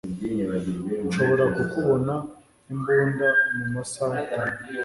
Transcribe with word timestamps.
Nshobora 1.07 1.45
kukubona 1.55 2.13
imbunda 2.73 3.27
mu 3.55 3.65
masaha 3.75 4.15
atanu. 4.23 4.57